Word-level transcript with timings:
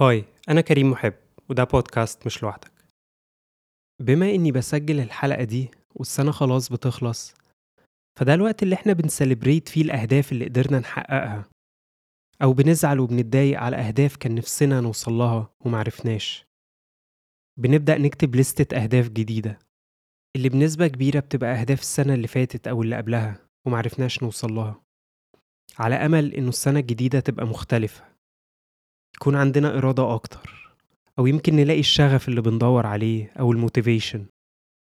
هاي 0.00 0.24
أنا 0.48 0.60
كريم 0.60 0.90
محب 0.90 1.14
وده 1.48 1.64
بودكاست 1.64 2.26
مش 2.26 2.42
لوحدك. 2.42 2.72
بما 4.02 4.30
إني 4.30 4.52
بسجل 4.52 5.00
الحلقة 5.00 5.44
دي 5.44 5.70
والسنة 5.94 6.30
خلاص 6.30 6.72
بتخلص 6.72 7.34
فده 8.18 8.34
الوقت 8.34 8.62
اللي 8.62 8.74
إحنا 8.74 8.92
بنسليبريت 8.92 9.68
فيه 9.68 9.82
الأهداف 9.82 10.32
اللي 10.32 10.44
قدرنا 10.44 10.78
نحققها 10.78 11.44
أو 12.42 12.52
بنزعل 12.52 13.00
وبنتضايق 13.00 13.60
على 13.60 13.76
أهداف 13.76 14.16
كان 14.16 14.34
نفسنا 14.34 14.80
نوصلها 14.80 15.50
ومعرفناش 15.60 16.44
بنبدأ 17.58 17.98
نكتب 17.98 18.36
لستة 18.36 18.76
أهداف 18.82 19.08
جديدة 19.08 19.58
اللي 20.36 20.48
بنسبة 20.48 20.86
كبيرة 20.86 21.20
بتبقى 21.20 21.50
أهداف 21.60 21.80
السنة 21.80 22.14
اللي 22.14 22.26
فاتت 22.28 22.68
أو 22.68 22.82
اللي 22.82 22.96
قبلها 22.96 23.46
ومعرفناش 23.66 24.22
نوصلها 24.22 24.80
على 25.78 25.94
أمل 25.94 26.34
إنه 26.34 26.48
السنة 26.48 26.80
الجديدة 26.80 27.20
تبقى 27.20 27.46
مختلفة. 27.46 28.09
يكون 29.20 29.36
عندنا 29.36 29.78
إرادة 29.78 30.14
أكتر 30.14 30.74
أو 31.18 31.26
يمكن 31.26 31.56
نلاقي 31.56 31.80
الشغف 31.80 32.28
اللي 32.28 32.40
بندور 32.40 32.86
عليه 32.86 33.32
أو 33.38 33.52
الموتيفيشن. 33.52 34.26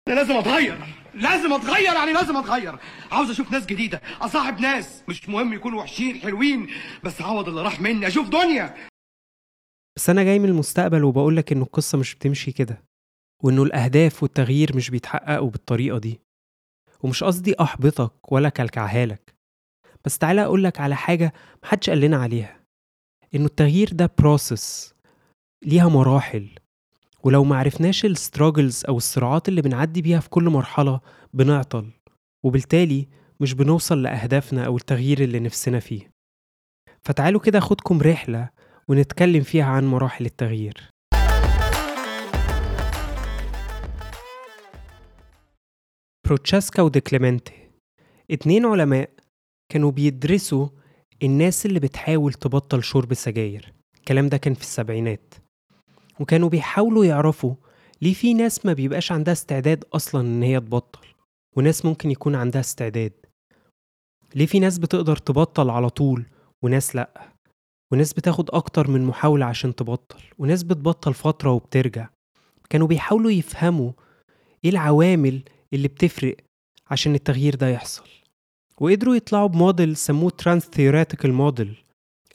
أنا 0.07 0.15
لازم 0.15 0.33
أتغير 0.33 0.77
لازم 1.13 1.53
أتغير 1.53 1.93
يعني 1.93 2.13
لازم 2.13 2.37
أتغير. 2.37 2.79
عاوز 3.11 3.29
أشوف 3.29 3.51
ناس 3.51 3.65
جديدة 3.65 4.01
أصاحب 4.21 4.59
ناس. 4.59 5.03
مش 5.09 5.29
مهم 5.29 5.53
يكونوا 5.53 5.79
وحشين 5.79 6.15
حلوين 6.21 6.67
بس 7.03 7.21
اعوض 7.21 7.47
اللي 7.47 7.61
راح 7.61 7.81
مني 7.81 8.07
أشوف 8.07 8.29
دنيا. 8.29 8.75
بس 9.95 10.09
أنا 10.09 10.23
جاي 10.23 10.39
من 10.39 10.49
المستقبل 10.49 11.03
وبقولك 11.03 11.51
إنه 11.51 11.63
القصة 11.63 11.97
مش 11.97 12.15
بتمشي 12.15 12.51
كده 12.51 12.83
وإنه 13.43 13.63
الأهداف 13.63 14.23
والتغيير 14.23 14.75
مش 14.75 14.89
بيتحققوا 14.89 15.49
بالطريقة 15.49 15.97
دي. 15.97 16.19
ومش 17.01 17.23
قصدي 17.23 17.55
أحبطك 17.61 18.31
ولا 18.31 18.49
كلكعها 18.49 19.05
لك 19.05 19.35
بس 20.05 20.17
تعالى 20.17 20.43
أقولك 20.43 20.79
على 20.79 20.95
حاجة 20.95 21.33
محدش 21.63 21.89
قال 21.89 22.01
لنا 22.01 22.17
عليها. 22.17 22.56
إنه 23.35 23.45
التغيير 23.45 23.89
ده 23.93 24.11
process 24.17 24.93
ليها 25.65 25.87
مراحل. 25.87 26.49
ولو 27.23 27.43
معرفناش 27.43 28.05
ال 28.05 28.13
struggles 28.13 28.85
أو 28.85 28.97
الصراعات 28.97 29.49
اللي 29.49 29.61
بنعدي 29.61 30.01
بيها 30.01 30.19
في 30.19 30.29
كل 30.29 30.43
مرحلة 30.43 30.99
بنعطل. 31.33 31.89
وبالتالي 32.45 33.07
مش 33.39 33.53
بنوصل 33.53 34.01
لأهدافنا 34.01 34.65
أو 34.65 34.77
التغيير 34.77 35.23
اللي 35.23 35.39
نفسنا 35.39 35.79
فيه. 35.79 36.11
فتعالوا 37.03 37.41
كده 37.41 37.59
أخدكم 37.59 38.01
رحلة 38.01 38.49
ونتكلم 38.87 39.43
فيها 39.43 39.65
عن 39.65 39.87
مراحل 39.87 40.25
التغيير. 40.25 40.89
بروتشاسكا 46.27 46.81
وديكليمنتي 46.81 47.53
اتنين 48.31 48.65
علماء 48.65 49.09
كانوا 49.71 49.91
بيدرسوا 49.91 50.67
الناس 51.23 51.65
اللي 51.65 51.79
بتحاول 51.79 52.33
تبطل 52.33 52.83
شرب 52.83 53.13
سجاير 53.13 53.73
الكلام 53.99 54.29
ده 54.29 54.37
كان 54.37 54.53
في 54.53 54.61
السبعينات. 54.61 55.33
وكانوا 56.19 56.49
بيحاولوا 56.49 57.05
يعرفوا 57.05 57.55
ليه 58.01 58.13
في 58.13 58.33
ناس 58.33 58.65
ما 58.65 58.73
بيبقاش 58.73 59.11
عندها 59.11 59.33
استعداد 59.33 59.83
أصلا 59.93 60.21
إن 60.21 60.43
هي 60.43 60.59
تبطل 60.59 61.07
وناس 61.55 61.85
ممكن 61.85 62.11
يكون 62.11 62.35
عندها 62.35 62.61
استعداد. 62.61 63.13
ليه 64.35 64.45
في 64.45 64.59
ناس 64.59 64.77
بتقدر 64.77 65.15
تبطل 65.17 65.69
على 65.69 65.89
طول 65.89 66.25
وناس 66.63 66.95
لأ؟ 66.95 67.31
وناس 67.91 68.13
بتاخد 68.13 68.49
أكتر 68.51 68.87
من 68.91 69.05
محاولة 69.05 69.45
عشان 69.45 69.75
تبطل 69.75 70.21
وناس 70.37 70.63
بتبطل 70.63 71.13
فترة 71.13 71.51
وبترجع. 71.51 72.09
كانوا 72.69 72.87
بيحاولوا 72.87 73.31
يفهموا 73.31 73.91
إيه 74.65 74.69
العوامل 74.71 75.41
اللي 75.73 75.87
بتفرق 75.87 76.35
عشان 76.91 77.15
التغيير 77.15 77.55
ده 77.55 77.67
يحصل. 77.69 78.07
وقدروا 78.81 79.15
يطلعوا 79.15 79.47
بموديل 79.47 79.95
سموه 79.97 80.29
transtheoretical 80.29 81.33
model 81.33 81.83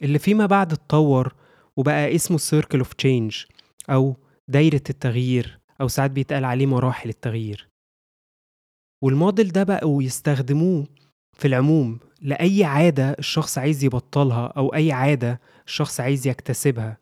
اللي 0.01 0.19
فيما 0.19 0.45
بعد 0.45 0.73
اتطور 0.73 1.33
وبقى 1.77 2.15
اسمه 2.15 2.37
circle 2.37 2.77
of 2.79 2.93
change 2.93 3.43
أو 3.89 4.15
دايرة 4.47 4.81
التغيير 4.89 5.59
أو 5.81 5.87
ساعات 5.87 6.11
بيتقال 6.11 6.45
عليه 6.45 6.65
مراحل 6.65 7.09
التغيير. 7.09 7.67
والموديل 9.03 9.51
ده 9.51 9.63
بقوا 9.63 10.03
يستخدموه 10.03 10.87
في 11.37 11.47
العموم 11.47 11.99
لأي 12.21 12.63
عادة 12.63 13.11
الشخص 13.11 13.57
عايز 13.57 13.83
يبطلها 13.83 14.47
أو 14.47 14.73
أي 14.73 14.91
عادة 14.91 15.41
الشخص 15.67 15.99
عايز 15.99 16.27
يكتسبها. 16.27 16.97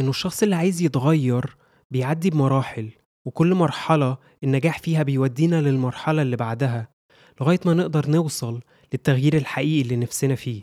إنه 0.00 0.10
الشخص 0.10 0.42
اللي 0.42 0.56
عايز 0.56 0.82
يتغير 0.82 1.56
بيعدي 1.90 2.30
بمراحل 2.30 2.90
وكل 3.24 3.54
مرحلة 3.54 4.18
النجاح 4.44 4.78
فيها 4.78 5.02
بيودينا 5.02 5.60
للمرحلة 5.60 6.22
اللي 6.22 6.36
بعدها. 6.36 6.88
لغاية 7.40 7.60
ما 7.66 7.74
نقدر 7.74 8.10
نوصل 8.10 8.60
للتغيير 8.92 9.36
الحقيقي 9.36 9.82
اللي 9.82 9.96
نفسنا 9.96 10.34
فيه 10.34 10.62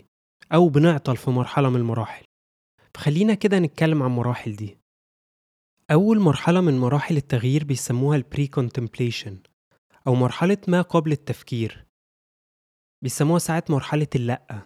أو 0.52 0.68
بنعطل 0.68 1.16
في 1.16 1.30
مرحلة 1.30 1.70
من 1.70 1.76
المراحل. 1.76 2.24
فخلينا 2.94 3.34
كده 3.34 3.58
نتكلم 3.58 4.02
عن 4.02 4.10
المراحل 4.10 4.56
دي. 4.56 4.78
أول 5.90 6.20
مرحلة 6.20 6.60
من 6.60 6.78
مراحل 6.78 7.16
التغيير 7.16 7.64
بيسموها 7.64 8.16
ال 8.16 8.46
pre-contemplation 8.46 9.38
أو 10.06 10.14
مرحلة 10.14 10.58
ما 10.68 10.82
قبل 10.82 11.12
التفكير. 11.12 11.86
بيسموها 13.02 13.38
ساعات 13.38 13.70
مرحلة 13.70 14.06
اللأ. 14.14 14.62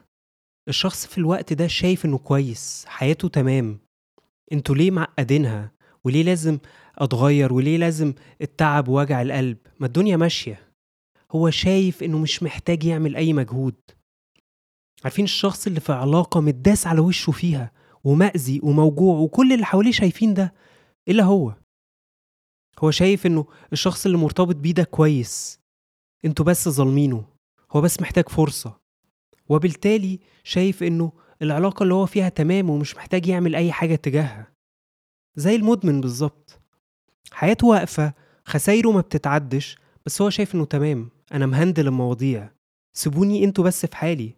الشخص 0.69 1.07
في 1.07 1.19
الوقت 1.19 1.53
ده 1.53 1.67
شايف 1.67 2.05
إنه 2.05 2.19
كويس 2.19 2.85
حياته 2.89 3.29
تمام. 3.29 3.79
أنتوا 4.53 4.75
ليه 4.75 4.91
معقدينها؟ 4.91 5.73
وليه 6.05 6.23
لازم 6.23 6.59
أتغير؟ 6.99 7.53
وليه 7.53 7.77
لازم 7.77 8.15
التعب 8.43 8.89
ووجع 8.89 9.23
القلب؟ 9.23 9.59
ما 9.81 9.87
الدنيا 9.87 10.17
ماشية. 10.17 10.64
هو 11.35 11.51
شايف 11.51 12.03
إنه 12.03 12.19
مش 12.19 12.43
محتاج 12.43 12.85
يعمل 12.85 13.17
أي 13.17 13.33
مجهود. 13.33 13.75
عارفين 15.05 15.25
الشخص 15.25 15.67
اللي 15.67 15.81
في 15.81 15.93
علاقة 15.93 16.41
متداس 16.41 16.87
على 16.87 17.01
وشه 17.01 17.31
فيها 17.33 17.73
ومأذي 18.05 18.61
وموجوع 18.63 19.19
وكل 19.19 19.53
اللي 19.53 19.65
حواليه 19.67 19.93
شايفين 19.93 20.35
ده 20.35 20.55
إلا 21.09 21.25
هو. 21.25 21.55
هو 22.79 22.91
شايف 22.91 23.27
إنه 23.27 23.47
الشخص 23.73 24.07
اللي 24.07 24.19
مرتبط 24.19 24.57
بيه 24.57 24.73
ده 24.73 24.85
كويس. 24.85 25.61
إنتوا 26.25 26.45
بس 26.45 26.69
ظالمينه. 26.69 27.25
هو 27.73 27.81
بس 27.81 28.01
محتاج 28.01 28.29
فرصة. 28.29 28.81
وبالتالي 29.49 30.21
شايف 30.45 30.83
إنه 30.83 31.13
العلاقة 31.43 31.83
اللي 31.83 31.95
هو 31.95 32.07
فيها 32.07 32.29
تمام 32.29 32.71
ومش 32.71 32.97
محتاج 32.97 33.27
يعمل 33.27 33.55
أي 33.55 33.73
حاجة 33.73 33.95
تجاهها. 33.95 34.53
زي 35.37 35.57
المدمن 35.57 36.01
بالظبط. 36.01 36.61
حياته 37.33 37.67
واقفة 37.67 38.15
خسايره 38.45 38.91
ما 38.91 39.01
بتتعدش 39.01 39.77
بس 40.07 40.23
هو 40.23 40.31
شايف 40.31 40.55
إنه 40.55 40.65
تمام. 40.65 41.11
أنا 41.33 41.47
مهندل 41.47 41.87
المواضيع. 41.87 42.51
سيبوني 42.93 43.45
أنتوا 43.45 43.65
بس 43.65 43.87
في 43.87 43.97
حالي. 43.97 44.35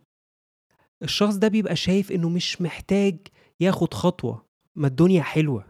الشخص 1.02 1.34
ده 1.34 1.48
بيبقى 1.48 1.76
شايف 1.76 2.12
إنه 2.12 2.28
مش 2.28 2.62
محتاج 2.62 3.16
ياخد 3.60 3.94
خطوة. 3.94 4.46
ما 4.76 4.86
الدنيا 4.86 5.22
حلوة. 5.22 5.66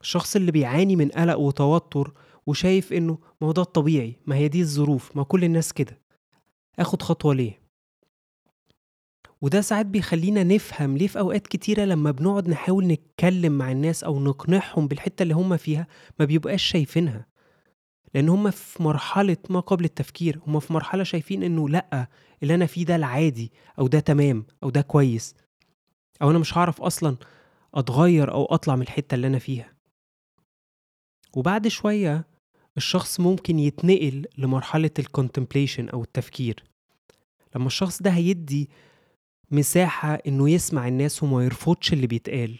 الشخص 0.00 0.36
اللي 0.36 0.52
بيعاني 0.52 0.96
من 0.96 1.08
قلق 1.08 1.36
وتوتر 1.38 2.12
وشايف 2.46 2.92
إنه 2.92 3.18
ما 3.40 3.48
هو 3.48 3.52
ده 3.52 3.62
الطبيعي 3.62 4.16
ما 4.26 4.36
هي 4.36 4.48
دي 4.48 4.60
الظروف 4.60 5.16
ما 5.16 5.22
كل 5.22 5.44
الناس 5.44 5.72
كده. 5.72 5.98
آخد 6.78 7.02
خطوة 7.02 7.34
ليه؟ 7.34 7.60
وده 9.40 9.60
ساعات 9.60 9.86
بيخلينا 9.86 10.42
نفهم 10.42 10.96
ليه 10.96 11.06
في 11.06 11.18
أوقات 11.18 11.46
كتيرة 11.46 11.84
لما 11.84 12.10
بنقعد 12.10 12.48
نحاول 12.48 12.86
نتكلم 12.86 13.52
مع 13.52 13.72
الناس 13.72 14.04
أو 14.04 14.20
نقنعهم 14.20 14.88
بالحتة 14.88 15.22
اللي 15.22 15.34
هم 15.34 15.56
فيها 15.56 15.86
ما 16.18 16.24
بيبقاش 16.24 16.62
شايفينها. 16.62 17.26
لأن 18.14 18.28
هم 18.28 18.50
في 18.50 18.82
مرحلة 18.82 19.36
ما 19.50 19.60
قبل 19.60 19.84
التفكير 19.84 20.40
هم 20.46 20.60
في 20.60 20.72
مرحلة 20.72 21.02
شايفين 21.04 21.42
إنه 21.42 21.68
لأ 21.68 22.08
اللي 22.42 22.54
أنا 22.54 22.66
فيه 22.66 22.84
ده 22.84 22.96
العادي 22.96 23.52
أو 23.78 23.86
ده 23.86 24.00
تمام 24.00 24.46
أو 24.62 24.70
ده 24.70 24.80
كويس. 24.80 25.34
أو 26.22 26.30
أنا 26.30 26.38
مش 26.38 26.58
هعرف 26.58 26.82
أصلا 26.82 27.16
أتغير 27.74 28.32
أو 28.32 28.44
أطلع 28.44 28.76
من 28.76 28.82
الحتة 28.82 29.14
اللي 29.14 29.26
أنا 29.26 29.38
فيها. 29.38 29.72
وبعد 31.36 31.68
شوية 31.68 32.26
الشخص 32.76 33.20
ممكن 33.20 33.58
يتنقل 33.58 34.26
لمرحلة 34.38 34.90
الكونتمبليشن 34.98 35.88
أو 35.88 36.02
التفكير. 36.02 36.64
لما 37.56 37.66
الشخص 37.66 38.02
ده 38.02 38.10
هيدي 38.10 38.70
مساحة 39.50 40.14
إنه 40.14 40.50
يسمع 40.50 40.88
الناس 40.88 41.22
وما 41.22 41.44
يرفضش 41.44 41.92
اللي 41.92 42.06
بيتقال 42.06 42.58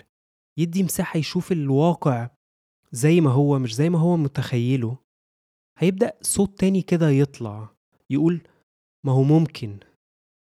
يدي 0.57 0.83
مساحة 0.83 1.19
يشوف 1.19 1.53
الواقع 1.53 2.31
زي 2.93 3.21
ما 3.21 3.31
هو 3.31 3.59
مش 3.59 3.75
زي 3.75 3.91
ما 3.91 3.99
هو 3.99 4.17
متخيله. 4.17 4.97
هيبدأ 5.79 6.13
صوت 6.23 6.59
تاني 6.59 6.83
كده 6.83 7.11
يطلع 7.11 7.69
يقول 8.11 8.41
ما 9.05 9.13
هو 9.13 9.23
ممكن 9.23 9.79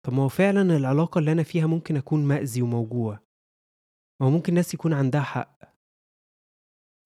طب 0.07 0.13
ما 0.13 0.23
هو 0.23 0.29
فعلا 0.29 0.77
العلاقة 0.77 1.19
اللي 1.19 1.33
أنا 1.33 1.43
فيها 1.43 1.67
ممكن 1.67 1.97
أكون 1.97 2.25
مأذي 2.25 2.63
وموجوع 2.63 3.19
ما 4.21 4.27
هو 4.27 4.31
ممكن 4.31 4.55
ناس 4.55 4.75
يكون 4.75 4.93
عندها 4.93 5.21
حق 5.21 5.59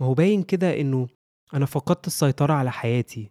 ما 0.01 0.07
هو 0.07 0.15
باين 0.15 0.43
كده 0.43 0.81
إنه 0.81 1.09
أنا 1.55 1.67
فقدت 1.67 2.07
السيطرة 2.07 2.53
على 2.53 2.73
حياتي 2.73 3.31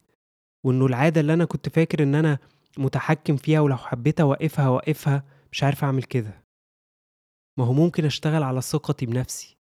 وإنه 0.65 0.85
العادة 0.85 1.21
اللي 1.21 1.33
أنا 1.33 1.45
كنت 1.45 1.69
فاكر 1.69 2.03
إن 2.03 2.15
أنا 2.15 2.39
متحكم 2.77 3.37
فيها 3.37 3.59
ولو 3.59 3.77
حبيت 3.77 4.21
أوقفها 4.21 4.67
أوقفها 4.67 5.23
مش 5.51 5.63
عارف 5.63 5.83
أعمل 5.83 6.03
كده 6.03 6.43
ما 7.57 7.65
هو 7.65 7.73
ممكن 7.73 8.05
أشتغل 8.05 8.43
على 8.43 8.61
ثقتي 8.61 9.05
بنفسي 9.05 9.57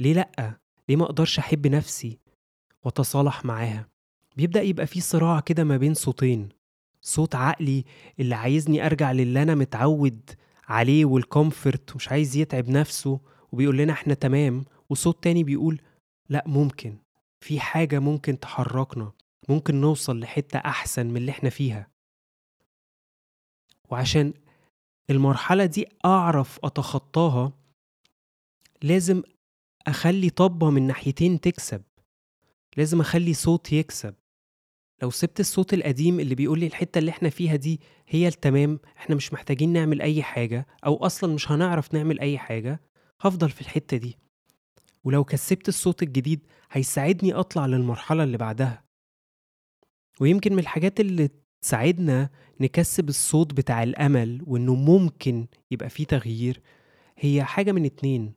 ليه 0.00 0.14
لأ؟ 0.14 0.60
ليه 0.88 0.96
ما 0.96 1.04
أقدرش 1.04 1.38
أحب 1.38 1.66
نفسي 1.66 2.18
وأتصالح 2.84 3.44
معاها؟ 3.44 3.89
بيبدأ 4.40 4.62
يبقى 4.62 4.86
في 4.86 5.00
صراع 5.00 5.40
كده 5.40 5.64
ما 5.64 5.76
بين 5.76 5.94
صوتين. 5.94 6.48
صوت 7.00 7.34
عقلي 7.34 7.84
اللي 8.20 8.34
عايزني 8.34 8.86
أرجع 8.86 9.12
للي 9.12 9.42
أنا 9.42 9.54
متعود 9.54 10.30
عليه 10.68 11.04
والكومفورت 11.04 11.92
ومش 11.92 12.08
عايز 12.08 12.36
يتعب 12.36 12.68
نفسه 12.68 13.20
وبيقول 13.52 13.78
لنا 13.78 13.92
إحنا 13.92 14.14
تمام 14.14 14.64
وصوت 14.90 15.24
تاني 15.24 15.44
بيقول 15.44 15.80
لأ 16.28 16.44
ممكن. 16.46 16.96
في 17.40 17.60
حاجة 17.60 17.98
ممكن 17.98 18.40
تحركنا 18.40 19.12
ممكن 19.48 19.80
نوصل 19.80 20.20
لحتة 20.20 20.58
أحسن 20.58 21.06
من 21.06 21.16
اللي 21.16 21.30
إحنا 21.30 21.50
فيها. 21.50 21.90
وعشان 23.90 24.34
المرحلة 25.10 25.64
دي 25.64 25.86
أعرف 26.04 26.58
أتخطاها 26.64 27.52
لازم 28.82 29.22
أخلي 29.86 30.30
طبة 30.30 30.70
من 30.70 30.86
ناحيتين 30.86 31.40
تكسب. 31.40 31.82
لازم 32.76 33.00
أخلي 33.00 33.34
صوت 33.34 33.72
يكسب. 33.72 34.14
لو 35.02 35.10
سبت 35.10 35.40
الصوت 35.40 35.74
القديم 35.74 36.20
اللي 36.20 36.34
بيقول 36.34 36.58
لي 36.60 36.66
الحتة 36.66 36.98
اللي 36.98 37.10
إحنا 37.10 37.28
فيها 37.30 37.56
دي 37.56 37.80
هي 38.08 38.28
التمام 38.28 38.80
إحنا 38.96 39.14
مش 39.16 39.32
محتاجين 39.32 39.72
نعمل 39.72 40.02
أي 40.02 40.22
حاجة 40.22 40.66
أو 40.86 40.96
أصلا 40.96 41.34
مش 41.34 41.50
هنعرف 41.50 41.94
نعمل 41.94 42.20
أي 42.20 42.38
حاجة 42.38 42.80
هفضل 43.20 43.50
في 43.50 43.60
الحتة 43.60 43.96
دي. 43.96 44.18
ولو 45.04 45.24
كسبت 45.24 45.68
الصوت 45.68 46.02
الجديد 46.02 46.46
هيساعدني 46.72 47.32
أطلع 47.34 47.66
للمرحلة 47.66 48.24
اللي 48.24 48.36
بعدها. 48.38 48.84
ويمكن 50.20 50.52
من 50.52 50.58
الحاجات 50.58 51.00
اللي 51.00 51.28
تساعدنا 51.62 52.30
نكسب 52.60 53.08
الصوت 53.08 53.52
بتاع 53.54 53.82
الأمل 53.82 54.42
وإنه 54.46 54.74
ممكن 54.74 55.46
يبقى 55.70 55.88
فيه 55.90 56.04
تغيير 56.04 56.60
هي 57.18 57.44
حاجة 57.44 57.72
من 57.72 57.84
اتنين. 57.84 58.32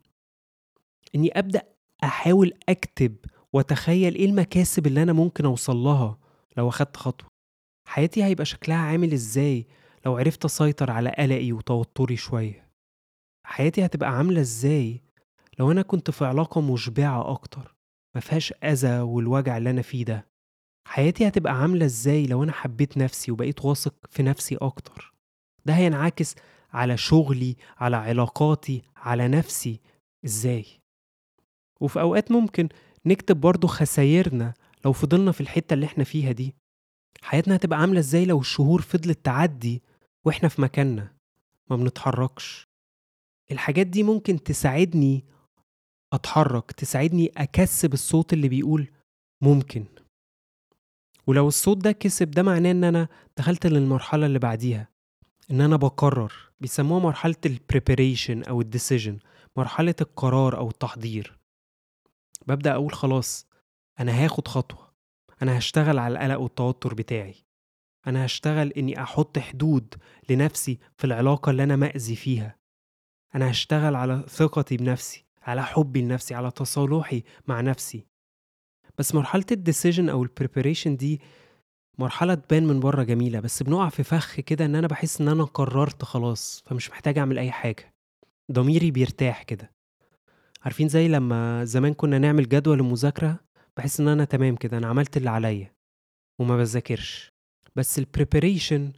إني 1.16 1.40
أبدأ 1.40 1.62
أحاول 2.04 2.54
أكتب 2.70 3.16
وأتخيل 3.54 4.16
إيه 4.16 4.26
المكاسب 4.26 4.88
اللي 4.88 5.04
أنا 5.04 5.14
ممكن 5.14 5.46
أوصل 5.46 5.76
لها. 5.78 6.23
لو 6.58 6.70
أخدت 6.70 6.98
خطوة. 6.98 7.28
حياتي 7.88 8.24
هيبقى 8.24 8.46
شكلها 8.46 8.78
عامل 8.78 9.14
إزاي 9.14 9.68
لو 10.06 10.18
عرفت 10.18 10.46
أسيطر 10.46 10.92
على 10.92 11.10
قلقي 11.10 11.52
وتوتري 11.52 12.16
شوية؟ 12.18 12.68
حياتي 13.48 13.86
هتبقى 13.86 14.10
عاملة 14.10 14.42
إزاي 14.42 15.02
لو 15.60 15.72
أنا 15.72 15.82
كنت 15.82 16.12
في 16.12 16.26
علاقة 16.26 16.62
مشبعة 16.62 17.32
أكتر 17.32 17.76
مفيهاش 18.16 18.54
أذى 18.64 19.00
والوجع 19.00 19.58
اللي 19.58 19.70
أنا 19.70 19.82
فيه 19.82 20.06
ده؟ 20.06 20.28
حياتي 20.88 21.28
هتبقى 21.28 21.54
عاملة 21.54 21.86
إزاي 21.86 22.26
لو 22.28 22.44
أنا 22.44 22.52
حبيت 22.52 22.98
نفسي 22.98 23.32
وبقيت 23.32 23.66
واثق 23.66 23.94
في 24.10 24.24
نفسي 24.24 24.56
أكتر؟ 24.56 25.14
ده 25.66 25.74
هينعكس 25.74 26.36
على 26.74 26.98
شغلي 26.98 27.56
على 27.78 27.96
علاقاتي 27.96 28.82
على 28.96 29.28
نفسي. 29.28 29.80
إزاي؟ 30.26 30.66
وفي 31.82 32.02
أوقات 32.02 32.32
ممكن 32.32 32.70
نكتب 33.06 33.42
برضو 33.42 33.68
خسايرنا 33.68 34.54
لو 34.86 34.94
فضلنا 34.94 35.32
في 35.32 35.42
الحتة 35.42 35.74
اللي 35.74 35.86
إحنا 35.86 36.04
فيها 36.04 36.32
دي 36.32 36.56
حياتنا 37.22 37.56
هتبقى 37.56 37.80
عاملة 37.80 38.00
إزاي 38.00 38.26
لو 38.26 38.40
الشهور 38.40 38.82
فضلت 38.82 39.26
تعدي 39.26 39.84
وإحنا 40.26 40.50
في 40.50 40.62
مكاننا؟ 40.62 41.14
ما 41.70 41.76
بنتحركش. 41.76 42.68
الحاجات 43.52 43.88
دي 43.88 44.04
ممكن 44.04 44.44
تساعدني 44.44 45.26
أتحرك 46.14 46.72
تساعدني 46.72 47.32
أكسب 47.38 47.94
الصوت 47.94 48.34
اللي 48.34 48.50
بيقول 48.50 48.92
ممكن. 49.42 49.86
ولو 51.28 51.48
الصوت 51.48 51.78
ده 51.78 51.92
كسب 51.92 52.32
ده 52.32 52.44
معناه 52.44 52.72
إن 52.72 52.84
أنا 52.84 53.08
دخلت 53.38 53.68
للمرحلة 53.68 54.26
اللي 54.26 54.40
بعديها 54.40 54.88
إن 55.52 55.62
أنا 55.62 55.76
بقرر. 55.76 56.34
بيسموها 56.60 57.00
مرحلة 57.00 57.36
ال 57.46 57.54
preparation 57.54 58.44
أو 58.44 58.62
ال 58.62 58.68
decision 58.68 59.20
مرحلة 59.58 59.96
القرار 60.02 60.58
أو 60.58 60.70
التحضير. 60.70 61.38
ببدأ 62.48 62.74
أقول 62.74 62.94
خلاص 62.94 63.48
أنا 64.00 64.26
هاخد 64.26 64.48
خطوة. 64.48 64.94
أنا 65.42 65.58
هشتغل 65.58 66.00
على 66.00 66.14
القلق 66.14 66.40
والتوتر 66.40 66.94
بتاعي. 66.94 67.36
أنا 68.08 68.26
هشتغل 68.26 68.72
إني 68.72 69.04
أحط 69.04 69.40
حدود 69.40 69.96
لنفسي 70.30 70.80
في 70.98 71.04
العلاقة 71.04 71.50
اللي 71.50 71.64
أنا 71.64 71.76
مأذي 71.76 72.16
فيها. 72.16 72.56
أنا 73.36 73.52
هشتغل 73.52 73.96
على 73.96 74.24
ثقتي 74.28 74.78
بنفسي 74.78 75.26
على 75.42 75.64
حبي 75.64 76.02
لنفسي 76.02 76.36
على 76.36 76.52
تصالحي 76.52 77.24
مع 77.48 77.62
نفسي. 77.62 78.06
بس 78.98 79.16
مرحلة 79.16 79.46
ال 79.52 79.58
decision 79.58 80.10
أو 80.10 80.24
ال 80.24 80.30
preparation 80.30 80.96
دي 80.96 81.22
مرحلة 81.98 82.34
تبان 82.34 82.66
من 82.68 82.80
بره 82.80 83.04
جميلة 83.04 83.40
بس 83.40 83.64
بنقع 83.64 83.90
في 83.90 84.04
فخ 84.04 84.40
كده 84.40 84.66
إن 84.66 84.76
أنا 84.76 84.88
بحس 84.88 85.22
إن 85.22 85.28
أنا 85.28 85.44
قررت 85.44 86.04
خلاص 86.04 86.64
فمش 86.66 86.90
محتاج 86.90 87.18
أعمل 87.18 87.40
أي 87.40 87.52
حاجة. 87.52 87.94
ضميري 88.52 88.92
بيرتاح 88.92 89.44
كده. 89.44 89.72
عارفين 90.62 90.88
زي 90.88 91.08
لما 91.08 91.66
زمان 91.66 91.94
كنا 91.94 92.18
نعمل 92.20 92.50
جدول 92.50 92.80
المذاكرة؟ 92.80 93.40
بحس 93.78 94.00
إن 94.00 94.08
أنا 94.08 94.26
تمام 94.26 94.56
كده 94.56 94.78
أنا 94.78 94.88
عملت 94.88 95.18
اللي 95.18 95.30
عليا 95.30 95.72
وما 96.40 96.58
بذاكرش. 96.58 97.32
بس 97.76 98.00
ال 98.00 98.07
preparation 98.07 98.92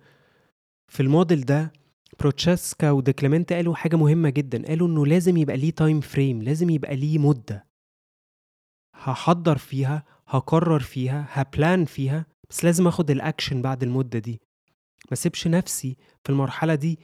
في 0.87 0.99
الموديل 1.03 1.41
ده 1.45 1.73
بروتشاسكا 2.19 2.91
وديكليمنت 2.91 3.53
قالوا 3.53 3.75
حاجة 3.75 3.95
مهمة 3.95 4.29
جدا. 4.29 4.67
قالوا 4.67 4.87
إنه 4.87 5.05
لازم 5.05 5.37
يبقى 5.37 5.57
ليه 5.57 5.71
time 5.71 6.01
frame 6.01 6.41
لازم 6.41 6.69
يبقى 6.69 6.95
ليه 6.95 7.17
مدة. 7.17 7.65
هحضر 8.95 9.57
فيها 9.57 10.03
هقرر 10.27 10.79
فيها 10.79 11.25
ه 11.29 11.40
plan 11.40 11.85
فيها 11.85 12.25
بس 12.49 12.63
لازم 12.65 12.87
آخد 12.87 13.11
الاكشن 13.11 13.61
بعد 13.61 13.83
المدة 13.83 14.19
دي. 14.19 14.41
ما 15.11 15.15
سيبش 15.15 15.47
نفسي 15.47 15.97
في 16.23 16.29
المرحلة 16.29 16.75
دي 16.75 16.99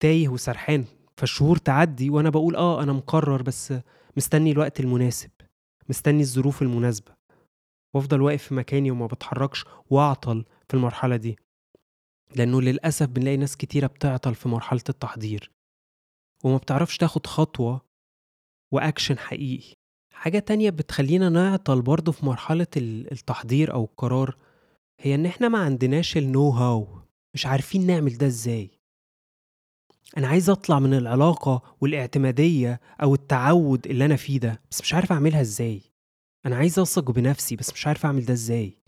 تايه 0.00 0.28
وسرحان 0.28 0.84
فالشهور 1.16 1.56
تعدي 1.56 2.10
وأنا 2.10 2.30
بقول 2.30 2.56
آه 2.56 2.82
أنا 2.82 2.92
مقرر 2.92 3.42
بس 3.42 3.74
مستني 4.16 4.52
الوقت 4.52 4.80
المناسب. 4.80 5.30
مستني 5.88 6.20
الظروف 6.20 6.62
المناسبة. 6.62 7.14
وأفضل 7.94 8.22
واقف 8.22 8.42
في 8.42 8.54
مكاني 8.54 8.90
وما 8.90 9.06
بتحركش 9.06 9.64
وأعطل 9.90 10.44
في 10.68 10.74
المرحلة 10.74 11.16
دي. 11.16 11.36
لأنه 12.36 12.62
للأسف 12.62 13.06
بنلاقي 13.06 13.36
ناس 13.36 13.56
كتيرة 13.56 13.86
بتعطل 13.86 14.34
في 14.34 14.48
مرحلة 14.48 14.82
التحضير. 14.88 15.50
وما 16.44 16.56
بتعرفش 16.56 16.96
تاخد 16.96 17.26
خطوة 17.26 17.80
وأكشن 18.72 19.18
حقيقي. 19.18 19.74
حاجة 20.12 20.38
تانية 20.38 20.70
بتخلينا 20.70 21.28
نعطل 21.28 21.82
برضه 21.82 22.12
في 22.12 22.26
مرحلة 22.26 22.66
ال- 22.76 23.12
التحضير 23.12 23.72
أو 23.72 23.84
القرار 23.84 24.36
هي 25.00 25.14
إن 25.14 25.26
إحنا 25.26 25.48
ما 25.48 25.58
عندناش 25.58 26.16
النو 26.16 26.50
هاو 26.50 27.00
مش 27.34 27.46
عارفين 27.46 27.86
نعمل 27.86 28.18
ده 28.18 28.26
إزاي. 28.26 28.70
أنا 30.16 30.28
عايز 30.28 30.50
أطلع 30.50 30.78
من 30.78 30.94
العلاقة 30.94 31.62
والاعتمادية 31.80 32.80
أو 33.02 33.14
التعود 33.14 33.86
اللي 33.86 34.04
أنا 34.04 34.16
فيه 34.16 34.38
ده 34.40 34.60
بس 34.70 34.80
مش 34.80 34.94
عارف 34.94 35.12
أعملها 35.12 35.40
إزاي. 35.40 35.82
أنا 36.46 36.56
عايز 36.56 36.78
أثق 36.78 37.10
بنفسي 37.10 37.56
بس 37.56 37.72
مش 37.72 37.86
عارف 37.86 38.06
أعمل 38.06 38.24
ده 38.24 38.32
إزاي. 38.32 38.78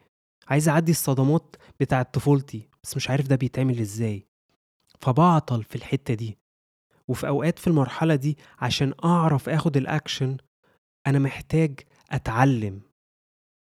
عايز 0.49 0.69
أعدي 0.69 0.90
الصدمات 0.93 1.56
بتاعة 1.81 2.02
طفولتي 2.02 2.69
بس 2.82 2.96
مش 2.96 3.11
عارف 3.11 3.26
ده 3.26 3.37
بيتعمل 3.37 3.81
إزاي. 3.81 4.26
فبعطل 5.00 5.64
في 5.64 5.76
الحتة 5.76 6.14
دي. 6.14 6.38
وفي 7.08 7.29
أوقات 7.29 7.58
في 7.58 7.67
المرحلة 7.67 8.15
دي 8.15 8.39
عشان 8.58 8.94
أعرف 9.05 9.48
أخد 9.48 9.77
الأكشن 9.77 10.36
أنا 11.06 11.19
محتاج 11.19 11.81
أتعلم. 12.10 12.81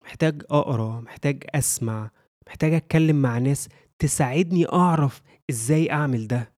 محتاج 0.04 0.42
أقرأ 0.50 1.00
محتاج 1.00 1.44
أسمع 1.54 2.10
محتاج 2.46 2.74
أتكلم 2.74 3.22
مع 3.22 3.38
ناس 3.38 3.68
تساعدني 3.98 4.72
أعرف 4.72 5.22
إزاي 5.50 5.90
أعمل 5.92 6.26
ده. 6.26 6.57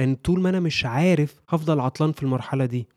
لأن 0.00 0.14
طول 0.14 0.40
ما 0.40 0.48
أنا 0.48 0.60
مش 0.60 0.84
عارف 0.84 1.40
هفضل 1.48 1.80
عطلان 1.80 2.12
في 2.12 2.22
المرحلة 2.22 2.66
دي. 2.66 2.88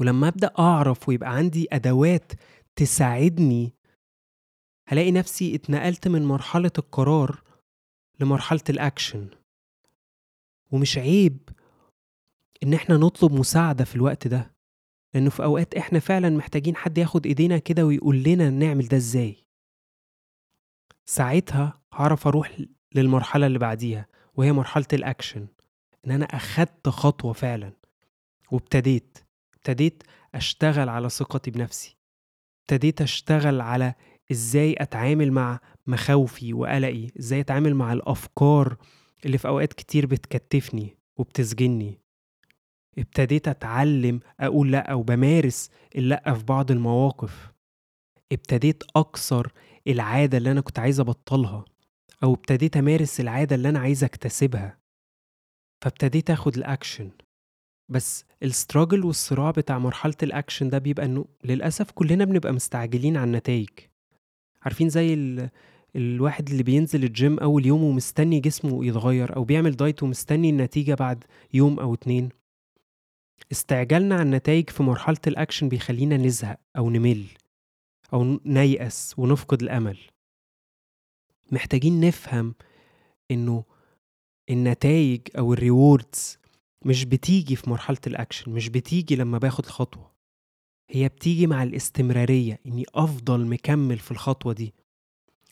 ولما 0.00 0.28
أبدأ 0.28 0.50
أعرف 0.58 1.08
ويبقى 1.08 1.36
عندي 1.36 1.68
أدوات 1.72 2.32
تساعدني 2.76 3.72
هلاقي 4.88 5.12
نفسي 5.12 5.54
اتنقلت 5.54 6.08
من 6.08 6.24
مرحلة 6.24 6.70
القرار 6.78 7.42
لمرحلة 8.20 8.60
الأكشن. 8.70 9.30
ومش 10.72 10.98
عيب 10.98 11.48
إن 12.62 12.74
إحنا 12.74 12.96
نطلب 12.96 13.32
مساعدة 13.32 13.84
في 13.84 13.96
الوقت 13.96 14.28
ده 14.28 14.54
لأنه 15.14 15.30
في 15.30 15.42
أوقات 15.44 15.74
إحنا 15.74 15.98
فعلا 15.98 16.30
محتاجين 16.30 16.76
حد 16.76 16.98
ياخد 16.98 17.26
إيدينا 17.26 17.58
كده 17.58 17.86
ويقول 17.86 18.22
لنا 18.22 18.50
نعمل 18.50 18.88
ده 18.88 18.96
إزاي. 18.96 19.36
ساعتها 21.06 21.80
هعرف 21.92 22.26
أروح 22.26 22.60
للمرحلة 22.94 23.46
اللي 23.46 23.58
بعديها. 23.58 24.06
وهي 24.36 24.52
مرحلة 24.52 24.86
الأكشن 24.92 25.46
إن 26.06 26.10
أنا 26.10 26.24
أخدت 26.24 26.88
خطوة 26.88 27.32
فعلا 27.32 27.72
وابتديت 28.50 29.18
ابتديت 29.54 30.02
أشتغل 30.34 30.88
على 30.88 31.10
ثقتي 31.10 31.50
بنفسي 31.50 31.96
ابتديت 32.60 33.00
أشتغل 33.02 33.60
على 33.60 33.94
إزاي 34.32 34.74
أتعامل 34.78 35.32
مع 35.32 35.60
مخاوفي 35.86 36.52
وقلقي 36.54 37.08
إزاي 37.18 37.40
أتعامل 37.40 37.74
مع 37.74 37.92
الأفكار 37.92 38.76
اللي 39.24 39.38
في 39.38 39.48
أوقات 39.48 39.72
كتير 39.72 40.06
بتكتفني 40.06 40.96
وبتسجني 41.16 41.98
ابتديت 42.98 43.48
أتعلم 43.48 44.20
أقول 44.40 44.72
لأ 44.72 44.94
وبمارس 44.94 45.70
اللأ 45.96 46.34
في 46.34 46.44
بعض 46.44 46.70
المواقف. 46.70 47.52
ابتديت 48.32 48.82
أكسر 48.96 49.52
العادة 49.86 50.38
اللي 50.38 50.50
أنا 50.50 50.60
كنت 50.60 50.78
عايز 50.78 51.00
أبطلها. 51.00 51.64
أو 52.22 52.34
ابتديت 52.34 52.76
أمارس 52.76 53.20
العادة 53.20 53.56
اللي 53.56 53.68
أنا 53.68 53.78
عايز 53.78 54.04
أكتسبها. 54.04 54.78
فابتديت 55.84 56.30
أخد 56.30 56.56
الأكشن 56.56 57.10
بس 57.88 58.24
ال 58.42 58.49
struggle 58.49 59.04
والصراع 59.04 59.50
بتاع 59.50 59.78
مرحلة 59.78 60.14
الأكشن 60.22 60.68
ده 60.68 60.78
بيبقى 60.78 61.06
إنه 61.06 61.24
للأسف 61.44 61.90
كلنا 61.90 62.24
بنبقى 62.24 62.52
مستعجلين 62.52 63.16
على 63.16 63.24
النتائج. 63.24 63.68
عارفين 64.62 64.88
زي 64.88 65.14
ال... 65.14 65.50
الواحد 65.96 66.48
اللي 66.50 66.62
بينزل 66.62 67.04
الجيم 67.04 67.38
أول 67.38 67.66
يوم 67.66 67.84
ومستني 67.84 68.40
جسمه 68.40 68.86
يتغير 68.86 69.36
أو 69.36 69.44
بيعمل 69.44 69.76
diet 69.76 70.02
ومستني 70.02 70.50
النتيجة 70.50 70.94
بعد 70.94 71.24
يوم 71.54 71.80
أو 71.80 71.94
اتنين. 71.94 72.28
استعجالنا 73.52 74.14
على 74.14 74.22
النتائج 74.22 74.70
في 74.70 74.82
مرحلة 74.82 75.18
الأكشن 75.26 75.68
بيخلينا 75.68 76.16
نزهق 76.16 76.58
أو 76.76 76.90
نمل 76.90 77.24
أو 78.12 78.40
نيأس 78.44 79.14
ونفقد 79.18 79.62
الأمل. 79.62 79.98
محتاجين 81.52 82.00
نفهم 82.00 82.54
إنه 83.30 83.64
النتائج 84.50 85.20
أو 85.38 85.52
ال 85.52 85.63
rewards 85.63 86.38
مش 86.84 87.04
بتيجي 87.04 87.56
في 87.56 87.70
مرحلة 87.70 87.98
الأكشن 88.06 88.50
مش 88.52 88.68
بتيجي 88.68 89.16
لما 89.16 89.38
باخد 89.38 89.64
الخطوة. 89.64 90.10
هي 90.90 91.08
بتيجي 91.08 91.46
مع 91.46 91.62
الاستمرارية 91.62 92.58
إني 92.66 92.84
أفضل 92.94 93.46
مكمل 93.46 93.98
في 93.98 94.10
الخطوة 94.10 94.52
دي. 94.52 94.74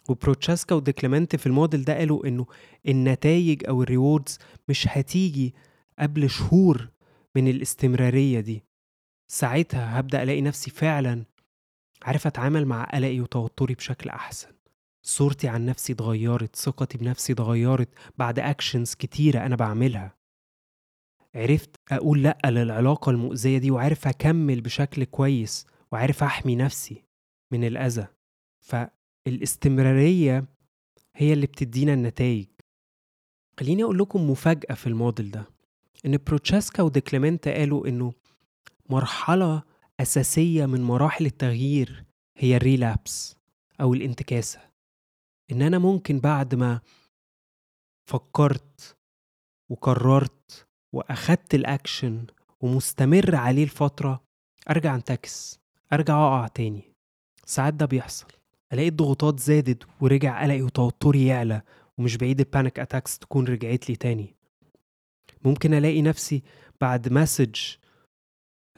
وبروتشاسكا 0.09 0.75
وديكليمنت 0.75 1.37
في 1.37 1.47
الموديل 1.47 1.85
ده 1.85 1.99
قالوا 1.99 2.27
إنه 2.27 2.47
النتائج 2.89 3.67
أو 3.69 3.83
ال 3.83 3.90
rewards 3.90 4.39
مش 4.69 4.89
هتيجي 4.89 5.55
قبل 5.99 6.31
شهور 6.31 6.89
من 7.37 7.49
الاستمرارية 7.49 8.41
دي. 8.41 8.63
ساعتها 9.29 10.01
هبدأ 10.01 10.23
ألاقي 10.23 10.41
نفسي 10.41 10.71
فعلا 10.71 11.25
عارف 12.03 12.27
أتعامل 12.27 12.67
مع 12.67 12.85
قلقي 12.85 13.21
وتوتري 13.21 13.75
بشكل 13.75 14.11
أحسن. 14.11 14.54
صورتي 15.07 15.49
عن 15.49 15.67
نفسي 15.67 15.93
اتغيرت 15.93 16.57
ثقتي 16.57 16.99
بنفسي 16.99 17.33
اتغيرت 17.33 17.89
بعد 18.19 18.39
actions 18.39 18.95
كتيرة 18.95 19.47
أنا 19.47 19.57
بعملها. 19.57 20.17
عرفت 21.35 21.71
أقول 21.93 22.23
لأ 22.23 22.39
للعلاقة 22.45 23.11
المؤذية 23.11 23.59
دي 23.59 23.71
وعارف 23.71 24.09
أكمل 24.09 24.61
بشكل 24.61 25.05
كويس 25.05 25.67
وعارف 25.93 26.23
أحمي 26.23 26.57
نفسي 26.57 27.05
من 27.53 27.65
الأذى. 27.65 28.07
فالاستمرارية 28.61 30.45
هي 31.17 31.33
اللي 31.33 31.47
بتدينا 31.47 31.95
النتائج. 31.95 32.47
خليني 33.61 33.85
أقول 33.85 33.99
لكم 33.99 34.31
مفاجأة 34.31 34.75
في 34.75 34.87
الموديل 34.87 35.31
ده. 35.31 35.45
إن 36.07 36.19
بروتشاسكا 36.27 36.83
وديكليمنت 36.83 37.49
قالوا 37.49 37.89
إنه 37.89 38.13
مرحلة 38.91 39.63
أساسية 40.01 40.67
من 40.67 40.83
مراحل 40.83 41.27
التغيير 41.27 42.05
هي 42.37 42.57
ال 42.57 42.67
relapse 42.67 43.37
أو 43.81 43.95
الانتكاسة. 43.95 44.74
إن 45.53 45.63
أنا 45.63 45.79
ممكن 45.79 46.21
بعد 46.21 46.55
ما 46.55 46.81
فكرت 48.11 48.97
وقررت 49.71 50.67
وأخدت 50.93 51.55
الأكشن 51.55 52.27
ومستمر 52.61 53.35
عليه 53.37 53.65
لفترة 53.65 54.25
أرجع 54.71 54.95
أنتكس 54.95 55.61
أرجع 55.93 56.15
أقع 56.15 56.47
تاني. 56.47 56.93
ساعات 57.47 57.75
ده 57.75 57.87
بيحصل. 57.87 58.27
ألاقي 58.73 58.89
الضغوطات 58.89 59.41
زادت 59.41 59.87
ورجع 60.01 60.43
قلقي 60.43 60.63
وتوتري 60.63 61.27
يعلى 61.27 61.63
ومش 61.99 62.17
بعيد 62.17 62.41
ال 62.41 62.47
panic 62.47 62.79
attacks 62.81 63.19
تكون 63.19 63.45
رجعت 63.47 63.89
لي 63.91 63.97
تاني. 63.97 64.35
ممكن 65.45 65.75
ألاقي 65.75 66.03
نفسي 66.03 66.43
بعد 66.81 67.13
message 67.13 67.57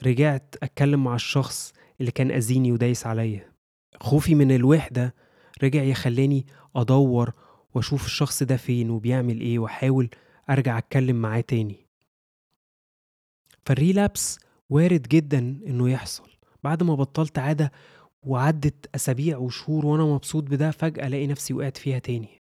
رجعت 0.03 0.55
أتكلم 0.63 1.05
مع 1.05 1.15
الشخص 1.15 1.73
اللي 2.01 2.11
كان 2.11 2.31
أذيني 2.31 2.73
ودايس 2.73 3.07
عليا. 3.07 3.53
خوفي 4.01 4.35
من 4.35 4.53
الوحدة 4.55 5.15
رجع 5.63 5.83
يخليني 5.83 6.47
أدور 6.77 7.33
وأشوف 7.75 8.07
الشخص 8.07 8.43
ده 8.43 8.57
فين 8.57 8.91
وبيعمل 8.91 9.41
إيه 9.41 9.59
وأحاول 9.59 10.11
أرجع 10.51 10.79
أتكلم 10.79 11.17
معاه 11.17 11.41
تاني. 11.41 11.87
فال 13.67 13.83
relapse 13.83 14.39
وارد 14.71 15.03
جدا 15.03 15.39
إنه 15.39 15.91
يحصل. 15.91 16.29
بعد 16.65 16.83
ما 16.83 16.95
بطلت 16.95 17.39
عادة 17.39 17.73
وعدت 18.23 18.95
أسابيع 18.95 19.39
وشهور 19.39 19.87
وأنا 19.87 20.05
مبسوط 20.05 20.43
بده 20.45 20.71
فجأة 20.71 21.07
ألاقي 21.07 21.27
نفسي 21.27 21.55
وقعت 21.55 21.77
فيها 21.77 21.99
تاني. 21.99 22.43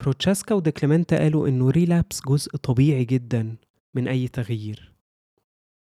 بروتشاسكا 0.00 0.54
وديكليمنت 0.54 1.18
قالوا 1.18 1.48
إنه 1.48 1.70
relapse 1.70 2.20
جزء 2.26 2.56
طبيعي 2.56 3.04
جدا 3.04 3.56
من 3.94 4.08
أي 4.08 4.28
تغيير 4.28 4.92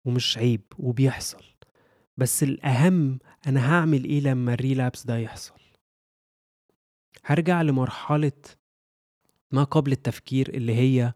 ومش 0.06 0.38
عيب 0.38 0.62
وبيحصل. 0.80 1.44
بس 2.18 2.44
الأهم 2.44 3.20
أنا 3.48 3.74
هعمل 3.74 4.04
إيه 4.04 4.22
لما 4.22 4.54
ال 4.54 4.60
relapse 4.60 5.06
ده 5.06 5.18
يحصل. 5.18 5.59
هرجع 7.26 7.62
لمرحلة 7.62 8.32
ما 9.52 9.64
قبل 9.64 9.92
التفكير 9.92 10.50
اللي 10.50 10.76
هي 10.76 11.14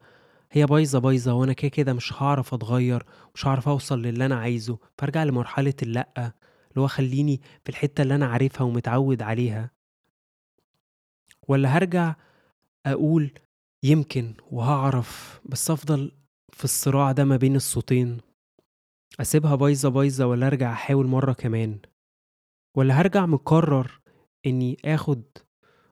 هي 0.51 0.65
بايظة 0.65 0.99
بايظة 0.99 1.33
وأنا 1.33 1.53
كده 1.53 1.69
كده 1.69 1.93
مش 1.93 2.13
هعرف 2.13 2.53
أتغير 2.53 3.05
مش 3.35 3.47
هعرف 3.47 3.67
أوصل 3.67 4.01
للي 4.01 4.25
أنا 4.25 4.35
عايزه. 4.39 4.77
فأرجع 4.97 5.23
لمرحلة 5.23 5.73
اللأ 5.81 6.13
اللي 6.17 6.81
هو 6.81 6.87
خليني 6.87 7.41
في 7.63 7.69
الحتة 7.69 8.01
اللي 8.01 8.15
أنا 8.15 8.25
عارفها 8.25 8.63
ومتعود 8.67 9.21
عليها. 9.21 9.71
ولا 11.47 11.69
هرجع 11.69 12.15
أقول 12.85 13.31
يمكن 13.83 14.33
وهعرف 14.51 15.41
بس 15.45 15.71
أفضل 15.71 16.11
في 16.53 16.63
الصراع 16.63 17.11
ده 17.11 17.25
ما 17.25 17.37
بين 17.37 17.55
الصوتين. 17.55 18.17
أسيبها 19.21 19.55
بايظة 19.55 19.89
بايظة 19.89 20.25
ولا 20.27 20.47
أرجع 20.47 20.71
أحاول 20.73 21.07
مرة 21.07 21.33
كمان. 21.33 21.79
ولا 22.75 22.93
هرجع 23.01 23.25
مقرر 23.25 23.99
إني 24.45 24.77
آخد 24.85 25.23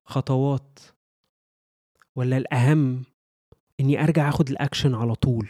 خطوات 0.05 0.79
ولا 2.15 2.37
الأهم 2.37 3.03
إني 3.79 4.03
أرجع 4.03 4.29
أخد 4.29 4.49
الأكشن 4.49 4.95
على 4.95 5.15
طول؟ 5.15 5.49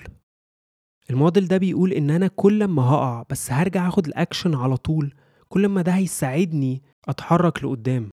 الموديل 1.10 1.48
ده 1.48 1.58
بيقول 1.58 1.94
إن 1.94 2.10
أنا 2.10 2.28
كل 2.28 2.66
ما 2.68 2.82
هقع 2.84 3.24
بس 3.30 3.52
هرجع 3.52 3.88
أخد 3.88 4.08
الأكشن 4.08 4.56
على 4.56 4.78
طول 4.78 5.14
كل 5.50 5.68
ما 5.68 5.82
ده 5.82 5.92
هيساعدني 5.92 6.82
أتحرك 7.08 7.64
لقدام. 7.64 8.10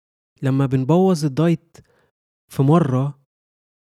لما 0.43 0.67
بنبوظ 0.67 1.25
ال 1.25 1.35
diet 1.35 1.77
في 2.53 2.63
مرة 2.63 3.19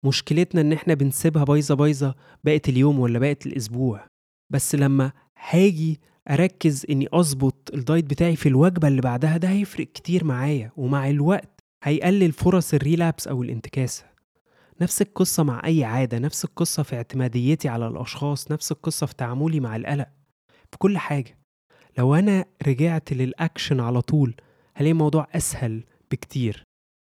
مشكلتنا 0.06 0.60
إن 0.60 0.72
إحنا 0.72 0.94
بنسيبها 0.94 1.44
بايظة 1.44 1.74
بايظة 1.74 2.14
بقت 2.44 2.68
اليوم 2.68 2.98
ولا 2.98 3.18
بقت 3.18 3.46
الأسبوع. 3.46 4.06
بس 4.52 4.74
لما 4.74 5.12
هاجي 5.48 6.00
أركز 6.30 6.86
إني 6.90 7.08
أظبط 7.12 7.70
ال 7.74 7.80
diet 7.80 8.04
بتاعي 8.04 8.36
في 8.36 8.48
الوجبة 8.48 8.88
اللي 8.88 9.00
بعدها 9.00 9.36
ده 9.36 9.48
هيفرق 9.48 9.86
كتير 9.86 10.24
معايا 10.24 10.72
ومع 10.76 11.10
الوقت 11.10 11.49
هيقلل 11.82 12.32
فرص 12.32 12.74
ال 12.74 12.81
relapse 12.81 13.28
أو 13.28 13.42
الانتكاسة. 13.42 14.04
نفس 14.80 15.02
القصة 15.02 15.42
مع 15.42 15.62
أي 15.64 15.84
عادة 15.84 16.18
نفس 16.18 16.44
القصة 16.44 16.82
في 16.82 16.96
اعتماديتي 16.96 17.68
على 17.68 17.86
الأشخاص 17.86 18.52
نفس 18.52 18.72
القصة 18.72 19.06
في 19.06 19.14
تعاملي 19.14 19.60
مع 19.60 19.76
القلق. 19.76 20.08
في 20.70 20.78
كل 20.78 20.98
حاجة. 20.98 21.38
لو 21.98 22.14
أنا 22.14 22.44
رجعت 22.66 23.12
للأكشن 23.12 23.80
على 23.80 24.00
طول 24.02 24.34
هلاقي 24.74 24.92
الموضوع 24.92 25.26
أسهل 25.34 25.84
بكتير. 26.10 26.64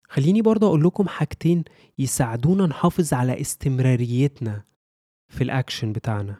خليني 0.09 0.41
برضه 0.41 0.67
أقول 0.67 0.83
لكم 0.83 1.07
حاجتين 1.07 1.63
يساعدونا 1.99 2.65
نحافظ 2.65 3.13
على 3.13 3.41
استمراريتنا 3.41 4.63
في 5.29 5.43
الأكشن 5.43 5.93
بتاعنا. 5.93 6.35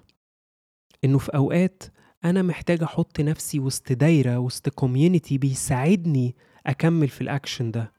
إنه 1.04 1.18
في 1.18 1.36
أوقات 1.36 1.84
أنا 2.26 2.42
محتاج 2.42 2.84
أحط 2.84 3.20
نفسي 3.20 3.60
وسط 3.60 3.92
دايرة 3.92 4.38
وسط 4.40 4.70
community 4.70 5.38
بيساعدني 5.38 6.36
أكمل 6.66 7.08
في 7.08 7.22
الأكشن 7.22 7.72
ده. 7.72 7.95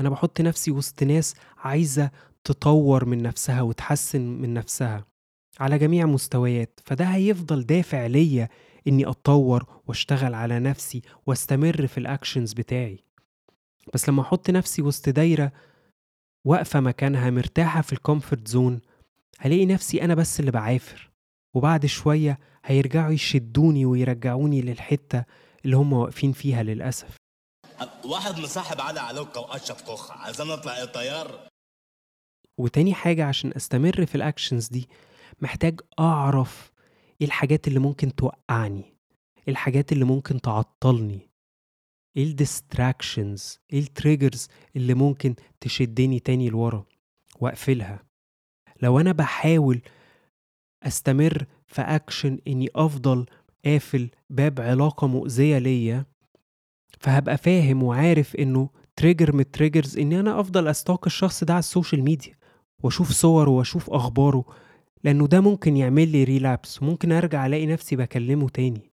أنا 0.00 0.08
بحط 0.08 0.40
نفسي 0.40 0.70
وسط 0.70 1.02
ناس 1.02 1.34
عايزة 1.58 2.10
تطور 2.44 3.04
من 3.04 3.22
نفسها 3.22 3.62
وتحسن 3.62 4.20
من 4.20 4.54
نفسها 4.54 5.06
على 5.60 5.78
جميع 5.78 6.06
مستويات 6.06 6.80
فده 6.84 7.04
هيفضل 7.04 7.66
دافع 7.66 8.06
ليا 8.06 8.48
إني 8.88 9.08
أتطور 9.10 9.66
وأشتغل 9.86 10.34
على 10.34 10.60
نفسي 10.60 11.02
وأستمر 11.26 11.86
في 11.86 11.98
ال 11.98 12.05
actions 12.05 12.52
بتاعي. 12.52 13.04
بس 13.94 14.08
لما 14.08 14.22
أحط 14.22 14.50
نفسي 14.50 14.82
وسط 14.82 15.08
دايرة 15.08 15.52
واقفة 16.44 16.80
مكانها 16.80 17.30
مرتاحة 17.30 17.80
في 17.82 17.92
ال 17.92 17.99
comfort 17.99 18.48
zone 18.48 18.80
هلاقي 19.38 19.66
نفسي 19.66 20.04
أنا 20.04 20.14
بس 20.14 20.40
اللي 20.40 20.50
بعافر 20.50 21.10
وبعد 21.54 21.86
شوية 21.86 22.38
هيرجعوا 22.64 23.12
يشدوني 23.12 23.86
ويرجعوني 23.86 24.60
للحتة 24.62 25.24
اللي 25.64 25.76
هم 25.76 25.92
واقفين 25.92 26.32
فيها 26.32 26.62
للأسف. 26.62 27.16
واحد 28.04 28.38
مصاحب 28.40 28.80
علي 28.80 29.00
علوكة 29.00 29.40
واشرف 29.40 29.82
كخة 29.82 30.10
عايزينه 30.10 30.46
يطلع 30.46 30.82
إيه 30.82 31.04
طيار؟ 31.04 31.48
وتاني 32.58 32.94
حاجة 32.94 33.24
عشان 33.26 33.52
أستمر 33.56 34.06
في 34.06 34.14
ال 34.14 34.21
actions 34.21 34.68
دي 34.68 34.88
محتاج 35.40 35.80
أعرف 36.00 36.72
إيه 37.20 37.26
الحاجات 37.26 37.68
اللي 37.68 37.78
ممكن 37.78 38.14
توقعني 38.14 38.84
إيه 39.38 39.48
الحاجات 39.48 39.92
اللي 39.92 40.04
ممكن 40.04 40.40
تعطلني 40.40 41.30
إيه 42.16 42.24
ال 42.24 42.34
distractions 42.34 43.58
إيه 43.72 43.78
ال 43.80 43.88
triggers 43.88 44.48
اللي 44.76 44.94
ممكن 44.94 45.34
تشدني 45.60 46.20
تاني 46.20 46.48
لورا 46.50 46.84
وأقفلها. 47.40 48.04
لو 48.82 49.00
أنا 49.00 49.12
بحاول 49.12 49.82
أستمر 50.82 51.46
في 51.66 51.82
أكشن 51.82 52.38
إني 52.48 52.68
أفضل 52.76 53.26
قافل 53.64 54.10
باب 54.30 54.60
علاقة 54.60 55.06
مؤذية 55.06 55.58
ليا 55.58 56.04
فهبقى 57.00 57.36
فاهم 57.38 57.82
وعارف 57.82 58.36
إنه 58.36 58.68
trigger 58.96 59.32
من 59.34 59.40
ال 59.40 59.46
triggers 59.46 59.98
إني 59.98 60.20
أنا 60.20 60.40
أفضل 60.40 60.68
أ 60.68 60.74
stalk 60.74 61.06
الشخص 61.06 61.44
ده 61.44 61.52
على 61.52 61.58
ال 61.58 61.64
social 61.64 62.02
media 62.02 62.34
وأشوف 62.82 63.10
صوره 63.12 63.50
وأشوف 63.50 63.90
أخباره 63.90 64.44
لأنه 65.04 65.26
ده 65.26 65.40
ممكن 65.40 65.76
يعمل 65.76 66.08
لي 66.08 66.24
relapse 66.24 66.82
وممكن 66.82 67.12
أرجع 67.12 67.46
ألاقي 67.46 67.66
نفسي 67.66 67.96
بكلمه 67.96 68.48
تاني. 68.48 68.92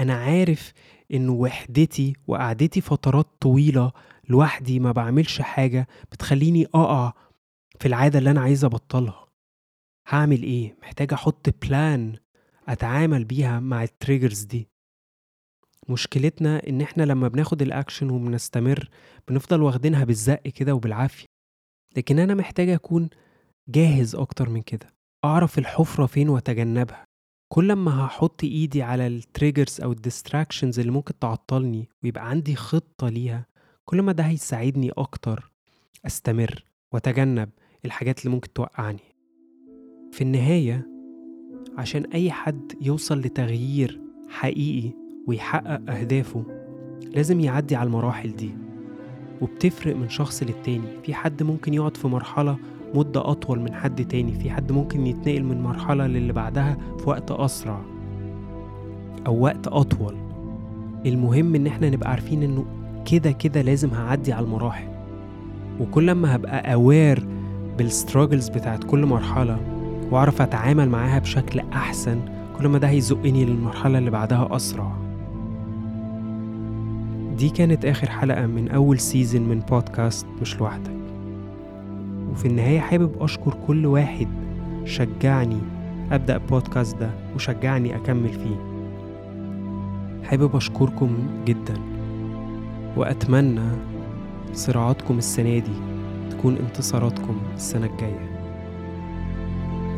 أنا 0.00 0.14
عارف 0.14 0.72
إنه 1.14 1.32
وحدتي 1.32 2.12
وقعدتي 2.26 2.80
فترات 2.80 3.26
طويلة 3.40 3.92
لوحدي 4.28 4.80
ما 4.80 4.92
بعملش 4.92 5.40
حاجة 5.40 5.88
بتخليني 6.12 6.66
أقع 6.74 7.12
في 7.80 7.88
العادة 7.88 8.18
اللي 8.18 8.30
أنا 8.30 8.40
عايز 8.40 8.64
أبطلها. 8.64 9.26
هعمل 10.08 10.42
إيه؟ 10.42 10.76
محتاج 10.82 11.12
أحط 11.12 11.46
plan 11.66 12.16
أتعامل 12.68 13.24
بيها 13.24 13.60
مع 13.60 13.82
ال 13.82 13.89
triggers 13.89 14.42
دي. 14.42 14.68
مشكلتنا 15.88 16.68
إن 16.68 16.80
إحنا 16.80 17.02
لما 17.02 17.28
بناخد 17.28 17.62
الاكشن 17.62 18.10
وبنستمر 18.10 18.88
بنفضل 19.28 19.62
واخدينها 19.62 20.04
بالزق 20.04 20.42
كده 20.42 20.74
وبالعافية. 20.74 21.26
لكن 21.96 22.18
أنا 22.18 22.34
محتاج 22.34 22.68
أكون 22.68 23.08
جاهز 23.68 24.14
أكتر 24.14 24.48
من 24.48 24.62
كده. 24.62 24.86
أعرف 25.24 25.58
الحفرة 25.58 26.06
فين 26.06 26.28
وأتجنبها. 26.28 27.04
كل 27.52 27.72
ما 27.72 28.06
هحط 28.06 28.44
إيدي 28.44 28.82
على 28.82 29.06
ال 29.06 29.14
triggers 29.14 29.80
أو 29.80 29.92
ال 29.92 29.99
distractions 29.99 30.78
اللي 30.80 30.92
ممكن 30.92 31.18
تعطلني 31.18 31.88
ويبقى 32.04 32.30
عندي 32.30 32.56
خطة 32.56 33.08
ليها 33.08 33.46
كل 33.84 34.02
ما 34.02 34.12
ده 34.12 34.24
هيساعدني 34.24 34.90
أكتر 34.90 35.52
أستمر 36.06 36.64
وأتجنب 36.92 37.48
الحاجات 37.84 38.18
اللي 38.20 38.34
ممكن 38.34 38.52
توقعني. 38.52 39.00
في 40.12 40.20
النهاية 40.20 40.86
عشان 41.78 42.04
أي 42.04 42.30
حد 42.30 42.72
يوصل 42.80 43.20
لتغيير 43.20 44.00
حقيقي 44.28 44.90
ويحقق 45.30 45.80
أهدافه 45.88 46.42
لازم 47.14 47.40
يعدي 47.40 47.76
على 47.76 47.86
المراحل 47.86 48.36
دي. 48.36 48.50
وبتفرق 49.40 49.96
من 49.96 50.08
شخص 50.08 50.42
للتاني. 50.42 50.86
في 51.04 51.14
حد 51.14 51.42
ممكن 51.42 51.74
يقعد 51.74 51.96
في 51.96 52.08
مرحلة 52.08 52.56
مدة 52.94 53.30
أطول 53.30 53.60
من 53.60 53.74
حد 53.74 54.04
تاني. 54.04 54.32
في 54.32 54.50
حد 54.50 54.72
ممكن 54.72 55.06
يتنقل 55.06 55.42
من 55.44 55.62
مرحلة 55.62 56.06
للي 56.06 56.32
بعدها 56.32 56.76
في 56.98 57.10
وقت 57.10 57.30
أسرع 57.30 57.80
أو 59.26 59.40
وقت 59.40 59.66
أطول. 59.68 60.16
المهم 61.06 61.54
إن 61.54 61.66
إحنا 61.66 61.90
نبقى 61.90 62.10
عارفين 62.10 62.42
إنه 62.42 62.64
كده 63.04 63.30
كده 63.30 63.62
لازم 63.62 63.90
هعدي 63.90 64.32
على 64.32 64.44
المراحل. 64.46 64.88
وكل 65.80 66.12
ما 66.12 66.36
هبقى 66.36 66.72
أوير 66.74 67.26
بال 67.78 67.91
struggles 67.91 68.48
بتاعت 68.48 68.84
كل 68.84 69.06
مرحلة 69.06 69.58
وأعرف 70.10 70.42
أتعامل 70.42 70.88
معاها 70.88 71.18
بشكل 71.18 71.60
أحسن 71.60 72.20
كل 72.58 72.68
ما 72.68 72.78
ده 72.78 72.88
هيزقني 72.88 73.44
للمرحلة 73.44 73.98
اللي 73.98 74.10
بعدها 74.10 74.48
أسرع. 74.56 74.99
دي 77.40 77.50
كانت 77.50 77.84
آخر 77.84 78.10
حلقة 78.10 78.46
من 78.46 78.68
أول 78.68 78.98
season 79.00 79.42
من 79.42 79.60
بودكاست 79.60 80.26
مش 80.40 80.60
لوحدك. 80.60 80.92
وفي 82.32 82.48
النهاية 82.48 82.80
حابب 82.80 83.22
أشكر 83.22 83.56
كل 83.66 83.86
واحد 83.86 84.28
شجعني 84.84 85.58
أبدأ 86.12 86.36
البودكاست 86.36 86.96
ده 86.96 87.10
وشجعني 87.34 87.96
أكمل 87.96 88.28
فيه. 88.32 88.56
حابب 90.24 90.56
أشكركم 90.56 91.18
جدا. 91.44 91.74
وأتمنى 92.96 93.68
صراعاتكم 94.52 95.18
السنة 95.18 95.58
دي 95.58 95.72
تكون 96.30 96.56
انتصاراتكم 96.56 97.36
السنة 97.54 97.86
الجاية. 97.86 98.30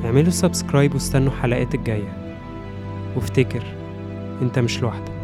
اعملوا 0.05 0.31
سبسكرايب 0.31 0.95
واستنوا 0.95 1.29
الحلقات 1.33 1.75
الجاية. 1.75 2.37
وافتكر 3.17 3.63
انت 4.43 4.59
مش 4.59 4.83
لوحدك. 4.83 5.22